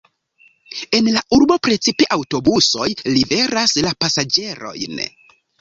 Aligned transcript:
En 0.99 1.09
la 1.17 1.21
urbo 1.37 1.57
precipe 1.67 2.09
aŭtobusoj 2.17 2.89
liveras 3.19 3.79
la 3.89 3.93
pasaĝerojn. 4.03 5.07